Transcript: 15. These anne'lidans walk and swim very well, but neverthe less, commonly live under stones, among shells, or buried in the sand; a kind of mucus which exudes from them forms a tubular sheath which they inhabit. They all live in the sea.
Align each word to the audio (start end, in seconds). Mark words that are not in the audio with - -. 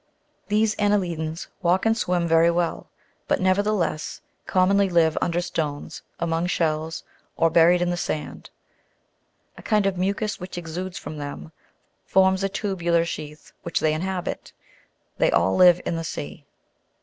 15. 0.47 0.57
These 0.59 0.75
anne'lidans 0.77 1.45
walk 1.61 1.85
and 1.85 1.95
swim 1.95 2.27
very 2.27 2.49
well, 2.49 2.87
but 3.27 3.39
neverthe 3.39 3.71
less, 3.77 4.19
commonly 4.47 4.89
live 4.89 5.15
under 5.21 5.41
stones, 5.41 6.01
among 6.19 6.47
shells, 6.47 7.03
or 7.35 7.51
buried 7.51 7.83
in 7.83 7.91
the 7.91 7.95
sand; 7.97 8.49
a 9.59 9.61
kind 9.61 9.85
of 9.85 9.99
mucus 9.99 10.39
which 10.39 10.57
exudes 10.57 10.97
from 10.97 11.17
them 11.19 11.51
forms 12.03 12.43
a 12.43 12.49
tubular 12.49 13.05
sheath 13.05 13.53
which 13.61 13.79
they 13.79 13.93
inhabit. 13.93 14.53
They 15.19 15.29
all 15.29 15.55
live 15.55 15.79
in 15.85 15.97
the 15.97 16.03
sea. 16.03 16.47